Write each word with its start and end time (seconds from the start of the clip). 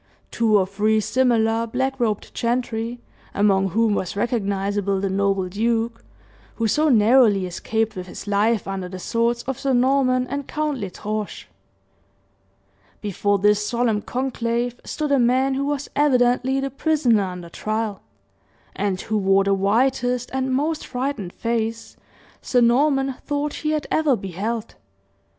Two 0.31 0.57
or 0.57 0.65
three 0.65 0.99
similar 0.99 1.67
black 1.67 1.99
robed 1.99 2.33
gentry, 2.33 2.99
among 3.35 3.67
whom 3.69 3.93
was 3.93 4.15
recognizable 4.15 4.99
the 4.99 5.11
noble 5.11 5.47
duke 5.47 6.03
who 6.55 6.67
so 6.67 6.89
narrowly 6.89 7.45
escaped 7.45 7.95
with 7.95 8.07
his 8.07 8.25
life 8.25 8.67
under 8.67 8.89
the 8.89 8.97
swords 8.97 9.43
of 9.43 9.59
Sir 9.59 9.73
Norman 9.75 10.25
and 10.25 10.47
Count 10.47 10.79
L'Estrange. 10.79 11.47
Before 12.99 13.37
this 13.37 13.63
solemn 13.63 14.01
conclave 14.01 14.79
stood 14.83 15.11
a 15.11 15.19
man 15.19 15.53
who 15.53 15.65
was 15.65 15.87
evidently 15.95 16.59
the 16.59 16.71
prisoner 16.71 17.21
under 17.25 17.49
trial, 17.49 18.01
and 18.75 18.99
who 19.01 19.19
wore 19.19 19.43
the 19.43 19.53
whitest 19.53 20.31
and 20.33 20.51
most 20.51 20.83
frightened 20.87 21.31
face 21.33 21.95
Sir 22.41 22.61
Norman 22.61 23.17
thought 23.27 23.53
he 23.61 23.69
had 23.69 23.85
ever 23.91 24.15
beheld. 24.15 24.73